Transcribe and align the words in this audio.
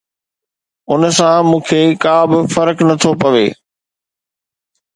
ان 0.91 1.01
سان 1.17 1.37
مون 1.49 1.61
کي 1.67 1.81
ڪا 2.03 2.15
به 2.29 2.39
فرق 2.53 2.77
نه 2.87 2.95
ٿو 3.01 3.11
پوي 3.21 3.47